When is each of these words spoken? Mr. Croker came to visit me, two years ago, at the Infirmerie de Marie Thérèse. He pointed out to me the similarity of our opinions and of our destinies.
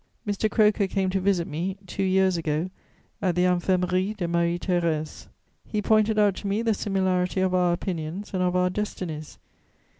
Mr. 0.27 0.49
Croker 0.49 0.87
came 0.87 1.11
to 1.11 1.19
visit 1.21 1.47
me, 1.47 1.77
two 1.85 2.01
years 2.01 2.35
ago, 2.35 2.71
at 3.21 3.35
the 3.35 3.43
Infirmerie 3.43 4.15
de 4.17 4.27
Marie 4.27 4.57
Thérèse. 4.57 5.27
He 5.67 5.79
pointed 5.79 6.17
out 6.17 6.33
to 6.37 6.47
me 6.47 6.63
the 6.63 6.73
similarity 6.73 7.39
of 7.41 7.53
our 7.53 7.71
opinions 7.71 8.33
and 8.33 8.41
of 8.41 8.55
our 8.55 8.71
destinies. 8.71 9.37